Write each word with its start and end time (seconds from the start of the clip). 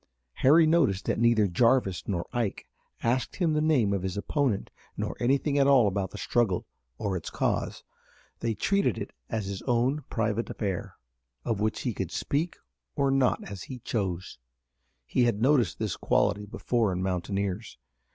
Harry 0.37 0.65
noticed 0.65 1.05
that 1.05 1.19
neither 1.19 1.45
Jarvis 1.47 2.07
nor 2.07 2.25
Ike 2.33 2.65
asked 3.03 3.35
him 3.35 3.53
the 3.53 3.61
name 3.61 3.93
of 3.93 4.01
his 4.01 4.17
opponent 4.17 4.71
nor 4.97 5.15
anything 5.19 5.59
at 5.59 5.67
all 5.67 5.87
about 5.87 6.09
the 6.09 6.17
struggle 6.17 6.65
or 6.97 7.15
its 7.15 7.29
cause. 7.29 7.83
They 8.39 8.55
treated 8.55 8.97
it 8.97 9.11
as 9.29 9.45
his 9.45 9.61
own 9.67 10.03
private 10.09 10.49
affair, 10.49 10.95
of 11.45 11.59
which 11.59 11.81
he 11.81 11.93
could 11.93 12.09
speak 12.11 12.57
or 12.95 13.11
not 13.11 13.43
as 13.43 13.61
he 13.65 13.77
chose. 13.77 14.39
He 15.05 15.25
had 15.25 15.39
noticed 15.39 15.77
this 15.77 15.95
quality 15.97 16.47
before 16.47 16.91
in 16.91 17.03
mountaineers. 17.03 17.77